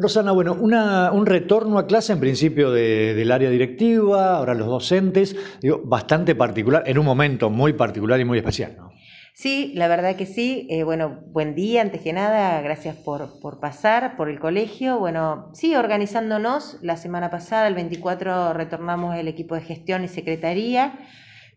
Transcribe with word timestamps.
Rosana, 0.00 0.30
bueno, 0.30 0.54
un 0.54 1.26
retorno 1.26 1.76
a 1.76 1.88
clase 1.88 2.12
en 2.12 2.20
principio 2.20 2.70
del 2.70 3.32
área 3.32 3.50
directiva, 3.50 4.36
ahora 4.36 4.54
los 4.54 4.68
docentes, 4.68 5.34
digo, 5.60 5.80
bastante 5.84 6.36
particular, 6.36 6.84
en 6.86 6.98
un 6.98 7.04
momento 7.04 7.50
muy 7.50 7.72
particular 7.72 8.20
y 8.20 8.24
muy 8.24 8.38
especial. 8.38 8.76
Sí, 9.34 9.72
la 9.74 9.88
verdad 9.88 10.16
que 10.16 10.26
sí. 10.26 10.66
Eh, 10.70 10.82
bueno, 10.84 11.20
buen 11.26 11.54
día, 11.54 11.82
antes 11.82 12.00
que 12.00 12.12
nada, 12.12 12.60
gracias 12.60 12.96
por, 12.96 13.40
por, 13.40 13.60
pasar 13.60 14.16
por 14.16 14.28
el 14.28 14.40
colegio. 14.40 14.98
Bueno, 14.98 15.50
sí, 15.52 15.74
organizándonos. 15.76 16.78
La 16.82 16.96
semana 16.96 17.30
pasada, 17.30 17.68
el 17.68 17.74
24, 17.74 18.52
retornamos 18.52 19.16
el 19.16 19.28
equipo 19.28 19.54
de 19.54 19.60
gestión 19.60 20.02
y 20.02 20.08
secretaría 20.08 20.98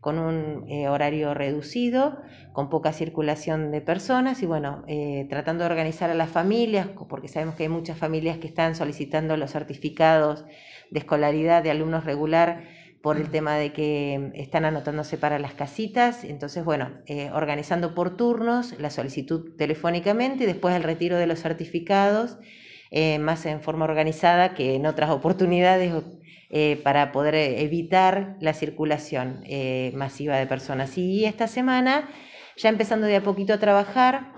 con 0.01 0.17
un 0.17 0.65
eh, 0.67 0.89
horario 0.89 1.33
reducido, 1.35 2.17
con 2.53 2.69
poca 2.69 2.91
circulación 2.91 3.71
de 3.71 3.81
personas 3.81 4.41
y 4.41 4.47
bueno, 4.47 4.83
eh, 4.87 5.27
tratando 5.29 5.63
de 5.63 5.69
organizar 5.69 6.09
a 6.09 6.15
las 6.15 6.29
familias, 6.29 6.87
porque 7.07 7.27
sabemos 7.27 7.55
que 7.55 7.63
hay 7.63 7.69
muchas 7.69 7.99
familias 7.99 8.39
que 8.39 8.47
están 8.47 8.75
solicitando 8.75 9.37
los 9.37 9.51
certificados 9.51 10.43
de 10.89 10.99
escolaridad 10.99 11.61
de 11.61 11.69
alumnos 11.69 12.03
regular 12.03 12.63
por 13.03 13.17
el 13.17 13.29
tema 13.29 13.55
de 13.55 13.73
que 13.73 14.31
están 14.33 14.65
anotándose 14.65 15.17
para 15.17 15.39
las 15.39 15.53
casitas, 15.53 16.23
entonces 16.23 16.65
bueno, 16.65 16.91
eh, 17.05 17.29
organizando 17.31 17.93
por 17.93 18.17
turnos 18.17 18.79
la 18.79 18.89
solicitud 18.89 19.55
telefónicamente 19.55 20.43
y 20.43 20.47
después 20.47 20.75
el 20.75 20.83
retiro 20.83 21.17
de 21.17 21.27
los 21.27 21.39
certificados, 21.39 22.37
más 23.19 23.45
en 23.45 23.61
forma 23.61 23.85
organizada 23.85 24.53
que 24.53 24.75
en 24.75 24.85
otras 24.85 25.09
oportunidades 25.11 25.93
eh, 26.53 26.81
para 26.83 27.13
poder 27.13 27.33
eh, 27.35 27.61
evitar 27.61 28.35
la 28.41 28.53
circulación 28.53 29.41
eh, 29.45 29.93
masiva 29.95 30.35
de 30.35 30.45
personas. 30.47 30.97
Y 30.97 31.23
esta 31.23 31.47
semana, 31.47 32.09
ya 32.57 32.67
empezando 32.67 33.07
de 33.07 33.15
a 33.15 33.23
poquito 33.23 33.53
a 33.53 33.57
trabajar 33.57 34.33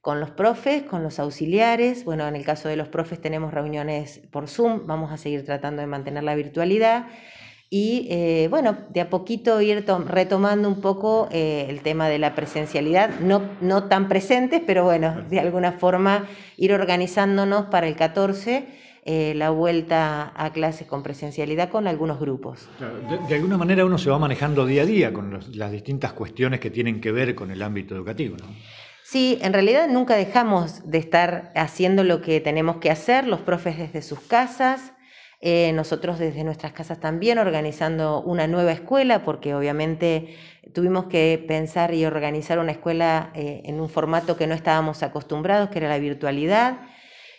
con 0.00 0.18
los 0.18 0.30
profes, 0.30 0.82
con 0.84 1.02
los 1.02 1.18
auxiliares, 1.18 2.04
bueno, 2.04 2.26
en 2.26 2.36
el 2.36 2.44
caso 2.44 2.68
de 2.68 2.76
los 2.76 2.88
profes 2.88 3.20
tenemos 3.20 3.52
reuniones 3.52 4.22
por 4.32 4.48
Zoom, 4.48 4.86
vamos 4.86 5.12
a 5.12 5.18
seguir 5.18 5.44
tratando 5.44 5.82
de 5.82 5.88
mantener 5.88 6.22
la 6.22 6.34
virtualidad 6.34 7.06
y 7.68 8.46
bueno, 8.48 8.76
de 8.90 9.00
a 9.00 9.10
poquito 9.10 9.60
ir 9.60 9.84
retomando 10.06 10.68
un 10.68 10.80
poco 10.80 11.28
el 11.30 11.80
tema 11.80 12.08
de 12.08 12.18
la 12.18 12.34
presencialidad, 12.34 13.18
no, 13.20 13.42
no 13.60 13.84
tan 13.84 14.08
presentes, 14.08 14.62
pero 14.66 14.84
bueno, 14.84 15.22
de 15.28 15.40
alguna 15.40 15.72
forma 15.72 16.26
ir 16.56 16.72
organizándonos 16.72 17.66
para 17.66 17.88
el 17.88 17.96
14 17.96 18.66
eh, 19.08 19.34
la 19.36 19.50
vuelta 19.50 20.32
a 20.34 20.52
clases 20.52 20.88
con 20.88 21.04
presencialidad 21.04 21.68
con 21.68 21.86
algunos 21.86 22.18
grupos. 22.18 22.68
de, 23.28 23.34
alguna 23.36 23.56
manera 23.56 23.84
uno 23.84 23.98
se 23.98 24.10
va 24.10 24.18
manejando 24.18 24.66
día 24.66 24.82
a 24.82 24.84
día 24.84 25.12
con 25.12 25.38
las 25.52 25.70
distintas 25.70 26.12
cuestiones 26.12 26.58
que 26.58 26.70
tienen 26.70 27.00
que 27.00 27.12
ver 27.12 27.36
con 27.36 27.52
el 27.52 27.62
ámbito 27.62 27.94
educativo. 27.94 28.36
¿no? 28.36 28.46
Sí, 29.04 29.38
en 29.42 29.52
realidad 29.52 29.86
nunca 29.88 30.16
dejamos 30.16 30.90
de 30.90 30.98
estar 30.98 31.52
haciendo 31.54 32.02
lo 32.02 32.20
que 32.20 32.40
tenemos 32.40 32.78
que 32.78 32.90
hacer, 32.90 33.28
los 33.28 33.38
profes 33.42 33.78
desde 33.78 34.02
sus 34.02 34.18
casas, 34.18 34.92
eh, 35.48 35.72
nosotros 35.72 36.18
desde 36.18 36.42
nuestras 36.42 36.72
casas 36.72 36.98
también 36.98 37.38
organizando 37.38 38.20
una 38.20 38.48
nueva 38.48 38.72
escuela, 38.72 39.22
porque 39.22 39.54
obviamente 39.54 40.34
tuvimos 40.74 41.04
que 41.04 41.44
pensar 41.46 41.94
y 41.94 42.04
organizar 42.04 42.58
una 42.58 42.72
escuela 42.72 43.30
eh, 43.32 43.62
en 43.64 43.78
un 43.78 43.88
formato 43.88 44.36
que 44.36 44.48
no 44.48 44.56
estábamos 44.56 45.04
acostumbrados, 45.04 45.70
que 45.70 45.78
era 45.78 45.88
la 45.88 46.00
virtualidad. 46.00 46.80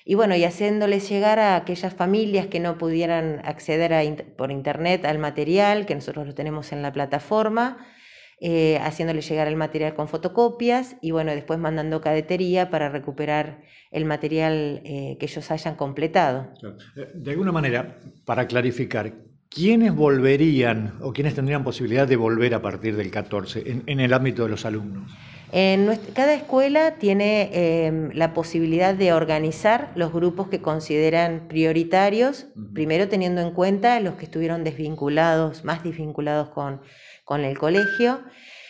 Y 0.05 0.15
bueno, 0.15 0.37
y 0.37 0.45
haciéndoles 0.45 1.09
llegar 1.09 1.37
a 1.39 1.57
aquellas 1.57 1.93
familias 1.95 2.47
que 2.47 2.61
no 2.61 2.77
pudieran 2.77 3.41
acceder 3.43 4.25
por 4.37 4.51
internet 4.51 5.03
al 5.03 5.19
material, 5.19 5.85
que 5.85 5.95
nosotros 5.95 6.27
lo 6.27 6.33
tenemos 6.33 6.71
en 6.71 6.83
la 6.83 6.93
plataforma, 6.93 7.85
eh, 8.39 8.77
haciéndoles 8.81 9.27
llegar 9.27 9.47
el 9.47 9.55
material 9.55 9.95
con 9.95 10.07
fotocopias 10.07 10.95
y 11.01 11.11
bueno, 11.11 11.31
después 11.31 11.57
mandando 11.59 12.01
cadetería 12.01 12.69
para 12.69 12.89
recuperar 12.89 13.63
el 13.89 14.05
material 14.05 14.81
eh, 14.85 15.17
que 15.19 15.25
ellos 15.25 15.49
hayan 15.49 15.75
completado. 15.75 16.53
Eh, 16.95 17.07
de 17.15 17.31
alguna 17.31 17.51
manera, 17.51 17.99
para 18.25 18.45
clarificar, 18.45 19.11
¿quiénes 19.49 19.95
volverían 19.95 20.99
o 21.01 21.13
quiénes 21.13 21.33
tendrían 21.33 21.63
posibilidad 21.63 22.07
de 22.07 22.15
volver 22.15 22.53
a 22.53 22.61
partir 22.61 22.95
del 22.95 23.09
14 23.09 23.81
en 23.85 23.99
el 23.99 24.13
ámbito 24.13 24.43
de 24.43 24.49
los 24.49 24.65
alumnos? 24.65 25.11
Cada 25.51 26.33
escuela 26.33 26.95
tiene 26.95 27.85
em, 27.85 28.11
la 28.13 28.33
posibilidad 28.33 28.93
de 28.93 29.13
organizar 29.13 29.91
los 29.95 30.11
grupos 30.11 30.49
que 30.49 30.61
consideran 30.61 31.47
prioritarios, 31.47 32.47
primero 32.73 33.07
teniendo 33.07 33.41
en 33.41 33.51
cuenta 33.51 33.99
los 34.01 34.15
que 34.15 34.25
estuvieron 34.25 34.63
desvinculados, 34.63 35.63
más 35.63 35.83
desvinculados 35.83 36.49
con, 36.49 36.81
el 37.43 37.57
colegio. 37.57 38.21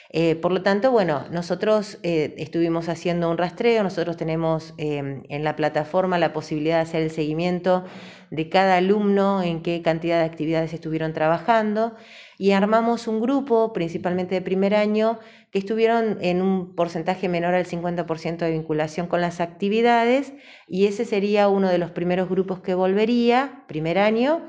Eh, 0.09 0.35
por 0.35 0.53
lo 0.53 0.63
tanto, 0.63 0.91
bueno, 0.91 1.25
nosotros 1.31 1.99
eh, 2.03 2.33
estuvimos 2.37 2.87
haciendo 2.87 3.29
un 3.29 3.37
rastreo, 3.37 3.83
nosotros 3.83 4.15
tenemos 4.15 4.73
em, 4.77 5.23
en 5.27 5.43
la 5.43 5.55
plataforma 5.57 6.17
la 6.17 6.31
posibilidad 6.31 6.77
de 6.77 6.81
hacer 6.83 7.03
el 7.03 7.11
seguimiento 7.11 7.83
de 8.31 8.49
cada 8.49 8.77
alumno, 8.77 9.43
en 9.43 9.61
qué 9.61 9.81
cantidad 9.81 10.19
de 10.19 10.25
actividades 10.25 10.73
estuvieron 10.73 11.13
trabajando 11.13 11.95
y 12.37 12.51
armamos 12.51 13.07
un 13.07 13.19
grupo, 13.19 13.73
principalmente 13.73 14.35
de 14.35 14.41
primer 14.41 14.75
año, 14.75 15.19
que 15.51 15.59
estuvieron 15.59 16.17
en 16.21 16.41
un 16.41 16.75
porcentaje 16.75 17.27
menor 17.27 17.53
al 17.53 17.65
50% 17.65 18.37
de 18.37 18.51
vinculación 18.51 19.07
con 19.07 19.21
las 19.21 19.41
actividades 19.41 20.33
y 20.67 20.87
ese 20.87 21.03
sería 21.05 21.49
uno 21.49 21.69
de 21.69 21.77
los 21.77 21.91
primeros 21.91 22.29
grupos 22.29 22.59
que 22.59 22.75
volvería, 22.75 23.63
primer 23.67 23.97
año, 23.97 24.47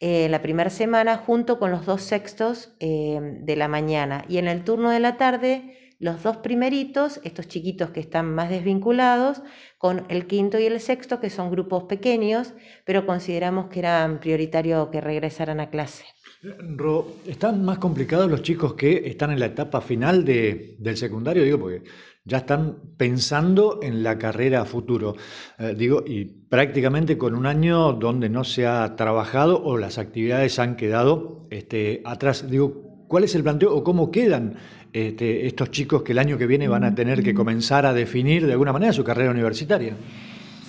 eh, 0.00 0.28
la 0.28 0.42
primera 0.42 0.70
semana, 0.70 1.16
junto 1.16 1.58
con 1.58 1.70
los 1.70 1.84
dos 1.86 2.02
sextos 2.02 2.74
eh, 2.80 3.18
de 3.40 3.56
la 3.56 3.68
mañana. 3.68 4.24
Y 4.28 4.38
en 4.38 4.46
el 4.48 4.64
turno 4.64 4.90
de 4.90 5.00
la 5.00 5.16
tarde, 5.16 5.76
los 5.98 6.22
dos 6.22 6.36
primeritos, 6.36 7.20
estos 7.24 7.48
chiquitos 7.48 7.90
que 7.90 8.00
están 8.00 8.32
más 8.32 8.48
desvinculados, 8.48 9.42
con 9.76 10.04
el 10.08 10.26
quinto 10.26 10.58
y 10.58 10.66
el 10.66 10.78
sexto, 10.80 11.20
que 11.20 11.30
son 11.30 11.50
grupos 11.50 11.84
pequeños, 11.84 12.54
pero 12.84 13.06
consideramos 13.06 13.68
que 13.68 13.80
era 13.80 14.18
prioritario 14.20 14.90
que 14.90 15.00
regresaran 15.00 15.58
a 15.58 15.70
clase. 15.70 16.04
Ro, 16.76 17.16
¿están 17.26 17.64
más 17.64 17.78
complicados 17.78 18.30
los 18.30 18.42
chicos 18.42 18.74
que 18.74 19.08
están 19.08 19.32
en 19.32 19.40
la 19.40 19.46
etapa 19.46 19.80
final 19.80 20.24
de, 20.24 20.76
del 20.78 20.96
secundario? 20.96 21.42
Digo, 21.42 21.58
porque 21.58 21.82
ya 22.28 22.38
están 22.38 22.76
pensando 22.98 23.80
en 23.82 24.02
la 24.02 24.18
carrera 24.18 24.64
futuro. 24.66 25.16
Eh, 25.58 25.74
digo, 25.76 26.04
y 26.06 26.26
prácticamente 26.26 27.16
con 27.16 27.34
un 27.34 27.46
año 27.46 27.94
donde 27.94 28.28
no 28.28 28.44
se 28.44 28.66
ha 28.66 28.94
trabajado 28.96 29.62
o 29.64 29.78
las 29.78 29.96
actividades 29.98 30.58
han 30.58 30.76
quedado 30.76 31.46
este, 31.50 32.02
atrás. 32.04 32.48
Digo, 32.48 33.04
¿cuál 33.08 33.24
es 33.24 33.34
el 33.34 33.42
planteo 33.42 33.74
o 33.74 33.82
cómo 33.82 34.10
quedan 34.10 34.56
este, 34.92 35.46
estos 35.46 35.70
chicos 35.70 36.02
que 36.02 36.12
el 36.12 36.18
año 36.18 36.36
que 36.36 36.46
viene 36.46 36.68
van 36.68 36.84
a 36.84 36.94
tener 36.94 37.22
que 37.22 37.34
comenzar 37.34 37.86
a 37.86 37.94
definir 37.94 38.46
de 38.46 38.52
alguna 38.52 38.74
manera 38.74 38.92
su 38.92 39.02
carrera 39.02 39.30
universitaria? 39.30 39.94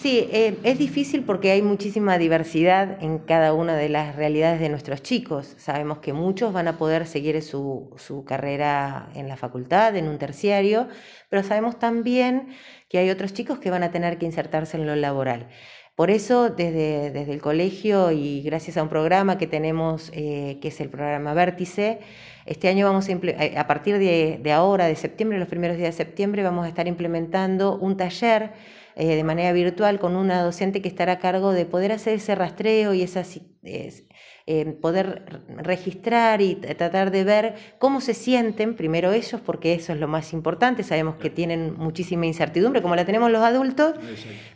Sí, 0.02 0.30
eh, 0.32 0.58
es 0.64 0.80
difícil 0.80 1.26
porque 1.26 1.52
hay 1.52 1.62
muchísima 1.62 2.18
diversidad 2.18 3.04
en 3.04 3.20
cada 3.20 3.54
una 3.54 3.76
de 3.76 3.90
las 3.90 4.16
realidades 4.16 4.62
de 4.62 4.70
nuestros 4.70 5.04
chicos. 5.04 5.56
Sabemos 5.58 5.98
que 5.98 6.14
muchos 6.14 6.54
van 6.54 6.70
a 6.70 6.78
poder 6.78 7.06
seguir 7.06 7.42
su, 7.42 8.24
carrera 8.26 9.10
en 9.14 9.28
la 9.28 9.36
facultad, 9.36 9.98
en 9.98 10.08
un 10.08 10.18
terciario, 10.18 10.88
pero 11.28 11.44
sabemos 11.44 11.80
también 11.80 12.48
que 12.88 12.98
hay 13.00 13.10
otros 13.10 13.34
chicos 13.34 13.60
que 13.60 13.72
van 13.72 13.84
a 13.84 13.92
tener 13.92 14.18
que 14.18 14.26
insertarse 14.26 14.78
en 14.78 14.88
lo 14.88 14.96
laboral. 14.96 15.50
Por 15.96 16.12
eso, 16.12 16.50
desde, 16.50 17.12
desde 17.12 17.34
el 17.34 17.42
colegio 17.42 18.12
y 18.12 18.42
gracias 18.42 18.78
a 18.78 18.84
un 18.84 18.90
programa 18.90 19.38
que 19.38 19.48
tenemos, 19.48 20.12
eh, 20.14 20.60
que 20.62 20.70
es 20.70 20.80
el 20.80 20.90
programa 20.90 21.34
Vértice, 21.34 22.00
este 22.46 22.70
año 22.70 22.86
vamos 22.86 23.10
a, 23.10 23.60
a 23.60 23.68
partir 23.68 23.98
de, 24.00 24.40
de 24.42 24.52
ahora, 24.54 24.86
de 24.86 24.96
septiembre, 24.96 25.40
los 25.40 25.50
primeros 25.50 25.76
días 25.76 25.98
de 25.98 26.06
septiembre, 26.06 26.42
vamos 26.42 26.66
a 26.66 26.70
estar 26.70 26.88
implementando 26.88 27.78
un 27.78 27.98
taller 27.98 28.54
eh, 29.02 29.16
de 29.16 29.24
manera 29.24 29.54
virtual 29.54 29.98
con 29.98 30.18
una 30.18 30.44
docente 30.44 30.82
que 30.82 30.90
estará 30.90 31.14
a 31.14 31.20
cargo 31.20 31.54
de 31.54 31.66
poder 31.66 31.94
hacer 31.94 32.16
ese 32.16 32.36
rastreo 32.36 32.94
y 32.94 33.02
esas, 33.02 33.40
eh, 33.64 34.66
poder 34.82 35.42
registrar 35.56 36.42
y 36.42 36.56
tratar 36.56 37.10
de 37.10 37.24
ver 37.24 37.56
cómo 37.78 38.02
se 38.02 38.14
sienten, 38.14 38.76
primero 38.76 39.14
ellos, 39.14 39.40
porque 39.40 39.74
eso 39.74 39.94
es 39.94 40.00
lo 40.02 40.10
más 40.10 40.34
importante, 40.34 40.84
sabemos 40.84 41.16
que 41.16 41.30
tienen 41.30 41.78
muchísima 41.78 42.26
incertidumbre, 42.26 42.82
como 42.82 42.98
la 42.98 43.06
tenemos 43.06 43.32
los 43.32 43.42
adultos, 43.42 43.94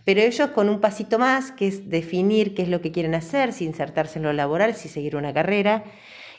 pero 0.04 0.20
ellos 0.20 0.50
con 0.50 0.68
un 0.68 0.82
pasito 0.82 1.18
más, 1.20 1.54
que 1.54 1.68
es 1.68 1.90
definir 1.90 2.54
qué 2.54 2.64
es 2.64 2.68
lo 2.68 2.82
que 2.82 2.92
quieren 2.92 3.16
hacer, 3.16 3.54
si 3.54 3.64
insertarse 3.64 4.20
en 4.20 4.24
lo 4.24 4.34
laboral, 4.34 4.76
si 4.76 4.90
seguir 4.90 5.16
una 5.16 5.34
carrera. 5.34 5.86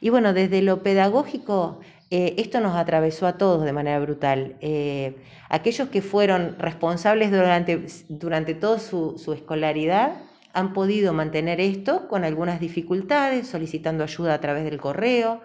Y 0.01 0.11
bueno, 0.11 0.33
desde 0.33 0.63
lo 0.63 0.83
pedagógico, 0.83 1.81
eh, 2.11 2.35
esto 2.39 2.61
nos 2.61 2.77
atravesó 2.77 3.27
a 3.27 3.39
todos 3.39 3.65
de 3.65 3.73
manera 3.73 3.99
brutal. 3.99 4.57
Eh, 4.61 5.17
aquellos 5.49 5.89
que 5.89 6.03
fueron 6.03 6.57
responsables 6.61 7.31
durante, 7.31 7.87
durante 8.09 8.55
toda 8.55 8.79
su, 8.79 9.33
escolaridad 9.35 10.23
han 10.53 10.73
podido 10.73 11.13
mantener 11.13 11.61
esto 11.61 12.07
con 12.07 12.23
algunas 12.23 12.61
dificultades, 12.61 13.49
solicitando 13.49 14.05
ayuda 14.05 14.35
a 14.35 14.41
través 14.41 14.65
del 14.65 14.81
correo. 14.81 15.41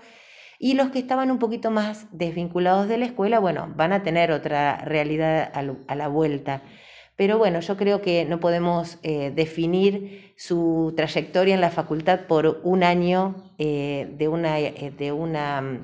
Y 0.59 0.73
los 0.73 0.89
que 0.89 0.99
estaban 0.99 1.31
un 1.31 1.39
poquito 1.39 1.71
más 1.71 2.05
desvinculados 2.11 2.87
de 2.87 2.99
la 2.99 3.05
escuela, 3.05 3.39
bueno, 3.39 3.73
van 3.75 3.91
a 3.91 4.03
tener 4.03 4.31
otra 4.31 4.77
realidad 4.85 5.51
a, 5.53 5.95
la 5.95 6.07
vuelta. 6.07 6.61
Pero 7.19 7.37
bueno, 7.37 7.59
yo 7.59 7.77
creo 7.77 8.01
que 8.01 8.25
no 8.25 8.39
podemos 8.39 8.97
eh, 9.03 9.31
definir 9.35 10.33
su 10.37 10.93
trayectoria 10.95 11.53
en 11.53 11.61
la 11.61 11.69
facultad 11.69 12.21
por 12.27 12.61
un 12.63 12.83
año 12.83 13.35
de 13.57 14.27
una, 14.31 14.55
de 14.55 15.11
una 15.11 15.79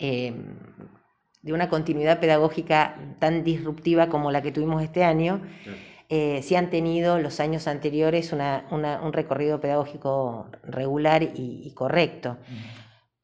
Em, 0.00 0.56
de 1.42 1.52
una 1.52 1.68
continuidad 1.70 2.20
pedagógica 2.20 2.96
tan 3.18 3.44
disruptiva 3.44 4.08
como 4.08 4.30
la 4.30 4.42
que 4.42 4.50
tuvimos 4.52 4.82
este 4.82 5.04
año. 5.04 5.42
eh, 6.08 6.42
si 6.42 6.56
han 6.56 6.70
tenido 6.70 7.18
los 7.18 7.38
años 7.38 7.68
anteriores 7.68 8.32
un 8.32 9.12
recorrido 9.12 9.60
pedagógico 9.60 10.50
regular 10.64 11.22
y, 11.22 11.72
correcto. 11.74 12.38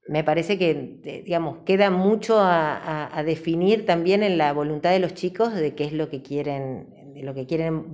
Me 0.08 0.22
parece 0.22 0.56
que, 0.56 1.22
digamos, 1.24 1.58
queda 1.66 1.90
mucho 1.90 2.38
a, 2.38 3.22
definir 3.24 3.84
también 3.86 4.22
en 4.22 4.38
la 4.38 4.52
voluntad 4.52 4.90
de 4.90 5.00
los 5.00 5.14
chicos 5.14 5.52
de 5.52 5.74
qué 5.74 5.84
es 5.84 5.92
lo 5.92 6.08
que 6.08 6.22
quieren, 6.22 6.94
de 7.16 7.22
lo 7.22 7.32
que 7.32 7.46
quieren 7.46 7.86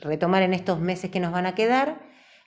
retomar 0.00 0.42
en 0.42 0.52
estos 0.52 0.80
meses 0.80 1.08
que 1.08 1.20
nos 1.20 1.30
van 1.30 1.46
a 1.46 1.54
quedar 1.54 2.00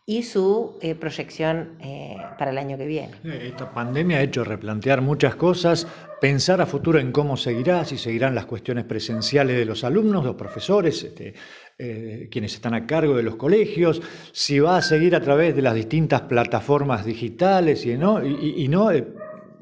y 0.06 0.24
su 0.24 0.78
eh, 0.82 0.94
proyección 0.96 1.78
eh, 1.82 2.18
para 2.38 2.52
el 2.52 2.58
año 2.58 2.78
que 2.78 2.86
viene. 2.86 3.14
Esta 3.24 3.74
pandemia 3.74 4.18
ha 4.18 4.22
hecho 4.22 4.44
replantear 4.44 5.02
muchas 5.02 5.36
cosas, 5.36 5.88
pensar 6.20 6.60
a 6.60 6.66
futuro 6.66 7.00
en 7.00 7.14
cómo 7.14 7.38
seguirá, 7.38 7.86
si 7.86 7.98
seguirán 7.98 8.36
las 8.36 8.46
cuestiones 8.46 8.84
presenciales 8.84 9.58
de 9.58 9.66
los 9.66 9.86
alumnos, 9.86 10.26
los 10.26 10.36
profesores, 10.36 11.04
este, 11.04 11.34
eh, 11.78 12.28
quienes 12.30 12.54
están 12.54 12.74
a 12.74 12.86
cargo 12.86 13.16
de 13.16 13.24
los 13.24 13.38
colegios, 13.38 14.02
si 14.34 14.60
va 14.60 14.78
a 14.78 14.82
seguir 14.82 15.16
a 15.16 15.22
través 15.22 15.56
de 15.56 15.62
las 15.62 15.76
distintas 15.76 16.22
plataformas 16.22 17.06
digitales 17.06 17.86
y, 17.86 17.98
no 17.98 18.20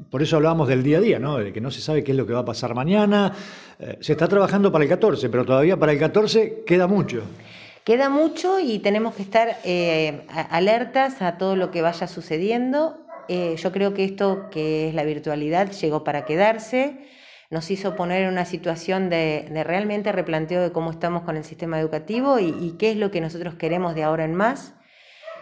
por 0.10 0.22
eso 0.22 0.36
hablábamos 0.36 0.68
del 0.68 0.84
día 0.84 0.98
a 0.98 1.02
día, 1.02 1.20
¿no? 1.20 1.38
de 1.38 1.54
que 1.54 1.62
no 1.62 1.72
se 1.72 1.82
sabe 1.82 2.04
qué 2.04 2.12
es 2.12 2.18
lo 2.18 2.26
que 2.26 2.34
va 2.34 2.40
a 2.40 2.46
pasar 2.46 2.74
mañana. 2.76 3.34
se 4.00 4.12
está 4.14 4.28
trabajando 4.28 4.72
para 4.72 4.84
el 4.84 4.90
14, 4.90 5.30
pero 5.30 5.46
todavía 5.46 5.78
para 5.78 5.92
el 5.92 6.00
14 6.00 6.64
queda 6.66 6.88
mucho. 6.88 7.24
Queda 7.86 8.10
mucho 8.10 8.60
y 8.60 8.80
tenemos 8.80 9.14
que 9.14 9.22
estar 9.22 9.60
eh, 9.64 10.26
alertas 10.50 11.22
a 11.22 11.38
todo 11.38 11.56
lo 11.56 11.70
que 11.70 11.84
vaya 11.84 12.08
sucediendo. 12.08 12.98
Eh, 13.28 13.58
yo 13.58 13.72
creo 13.72 13.94
que 13.94 14.04
esto 14.04 14.50
que 14.50 14.90
es 14.90 14.96
la 14.96 15.04
virtualidad 15.04 15.72
llegó 15.72 16.04
para 16.04 16.26
quedarse, 16.26 16.98
nos 17.52 17.70
hizo 17.70 17.96
poner 17.96 18.24
en 18.24 18.30
una 18.30 18.46
situación 18.46 19.12
de, 19.12 19.48
realmente 19.64 20.12
replanteo 20.12 20.64
de 20.64 20.72
cómo 20.72 20.90
estamos 20.90 21.22
con 21.24 21.38
el 21.38 21.44
sistema 21.44 21.80
educativo 21.80 22.40
y, 22.40 22.76
qué 22.80 22.90
es 22.90 22.98
lo 22.98 23.12
que 23.12 23.22
nosotros 23.22 23.54
queremos 23.54 23.94
de 23.94 24.02
ahora 24.02 24.26
en 24.26 24.34
más. 24.34 24.74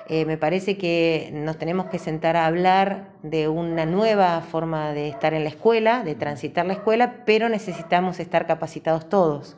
Eh, 0.09 0.25
me 0.25 0.38
parece 0.38 0.77
que 0.77 1.29
nos 1.33 1.57
tenemos 1.57 1.85
que 1.88 2.00
sentar 2.00 2.35
a 2.35 2.45
hablar 2.45 3.13
de 3.23 3.47
una 3.47 3.85
nueva 3.85 4.41
forma 4.41 4.91
de 4.91 5.07
estar 5.07 5.33
en 5.33 5.44
la 5.44 5.50
escuela, 5.50 6.03
de 6.03 6.15
transitar 6.15 6.65
la 6.65 6.73
escuela, 6.73 7.23
pero 7.25 7.47
necesitamos 7.50 8.19
estar 8.19 8.45
capacitados 8.45 9.07
todos 9.07 9.57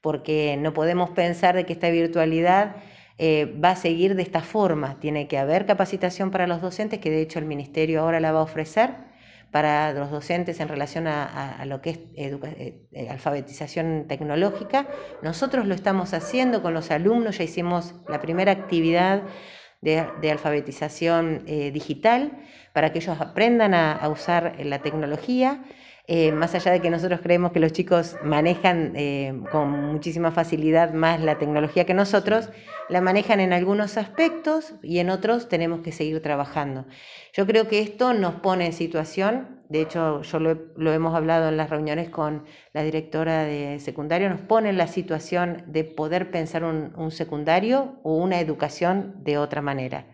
porque 0.00 0.56
no 0.58 0.72
podemos 0.72 1.10
pensar 1.10 1.54
de 1.56 1.66
que 1.66 1.72
esta 1.72 1.90
virtualidad 1.90 2.76
eh, 3.18 3.52
va 3.62 3.70
a 3.70 3.76
seguir 3.76 4.14
de 4.14 4.22
esta 4.22 4.40
forma. 4.40 4.98
Tiene 5.00 5.26
que 5.26 5.38
haber 5.38 5.66
capacitación 5.66 6.30
para 6.30 6.46
los 6.46 6.60
docentes, 6.60 7.00
que 7.00 7.10
de 7.10 7.20
hecho 7.20 7.38
el 7.38 7.46
Ministerio 7.46 8.00
ahora 8.00 8.20
la 8.20 8.32
va 8.32 8.40
a 8.40 8.42
ofrecer 8.42 8.90
para 9.50 9.92
los 9.94 10.10
docentes 10.10 10.60
en 10.60 10.68
relación 10.68 11.06
a, 11.06 11.64
lo 11.64 11.80
que 11.80 11.90
es 11.90 11.98
eh, 12.16 12.86
eh, 12.92 13.08
alfabetización 13.08 14.04
tecnológica. 14.06 14.86
Nosotros 15.22 15.66
lo 15.66 15.74
estamos 15.74 16.12
haciendo 16.12 16.62
con 16.62 16.74
los 16.74 16.90
alumnos, 16.90 17.38
ya 17.38 17.44
hicimos 17.44 17.94
la 18.08 18.20
primera 18.20 18.52
actividad 18.52 19.22
de, 19.80 20.30
alfabetización 20.30 21.44
digital 21.72 22.32
para 22.72 22.92
que 22.92 22.98
ellos 22.98 23.20
aprendan 23.20 23.74
a 23.74 24.08
usar 24.08 24.56
la 24.64 24.80
tecnología. 24.80 25.62
Eh, 26.10 26.32
más 26.32 26.54
allá 26.54 26.72
de 26.72 26.80
que 26.80 26.88
nosotros 26.88 27.20
creemos 27.22 27.52
que 27.52 27.60
los 27.60 27.74
chicos 27.74 28.16
manejan 28.24 28.94
eh, 28.96 29.38
con 29.52 29.68
muchísima 29.92 30.32
facilidad 30.32 30.94
más 30.94 31.20
la 31.20 31.36
tecnología 31.36 31.84
que 31.84 31.92
nosotros, 31.92 32.48
la 32.88 33.02
manejan 33.02 33.40
en 33.40 33.52
algunos 33.52 33.98
aspectos 33.98 34.72
y 34.82 35.00
en 35.00 35.10
otros 35.10 35.50
tenemos 35.50 35.80
que 35.80 35.92
seguir 35.92 36.22
trabajando. 36.22 36.86
Yo 37.34 37.46
creo 37.46 37.68
que 37.68 37.80
esto 37.80 38.14
nos 38.14 38.36
pone 38.36 38.64
en 38.64 38.72
situación, 38.72 39.57
de 39.68 39.80
hecho 39.82 40.22
yo 40.22 40.38
lo, 40.38 40.92
hemos 40.92 41.14
hablado 41.14 41.48
en 41.48 41.56
las 41.56 41.70
reuniones 41.70 42.10
con 42.10 42.44
la 42.72 42.82
directora 42.82 43.44
de 43.44 43.78
secundario, 43.80 44.28
nos 44.30 44.40
pone 44.40 44.70
en 44.70 44.78
la 44.78 44.86
situación 44.86 45.64
de 45.66 45.84
poder 45.84 46.30
pensar 46.30 46.64
un 46.64 47.10
secundario 47.10 47.98
o 48.02 48.16
una 48.16 48.40
educación 48.40 49.14
de 49.24 49.38
otra 49.38 49.62
manera. 49.62 50.06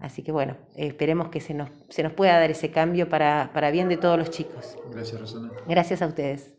Así 0.00 0.22
que 0.22 0.32
bueno, 0.32 0.56
esperemos 0.76 1.28
que 1.28 1.40
se 1.40 1.54
nos, 1.54 1.70
se 1.88 2.02
nos 2.02 2.12
pueda 2.12 2.38
dar 2.38 2.50
ese 2.50 2.70
cambio 2.70 3.08
para, 3.08 3.50
para 3.54 3.70
bien 3.70 3.88
de 3.88 3.96
todos 3.96 4.18
los 4.18 4.30
chicos. 4.30 4.76
Gracias, 4.90 5.34
Gracias 5.66 6.02
a 6.02 6.06
ustedes. 6.06 6.53